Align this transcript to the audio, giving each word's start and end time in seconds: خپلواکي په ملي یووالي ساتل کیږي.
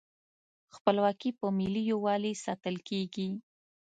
خپلواکي 0.75 1.29
په 1.39 1.47
ملي 1.57 1.83
یووالي 1.91 2.33
ساتل 2.45 2.75
کیږي. 2.87 3.29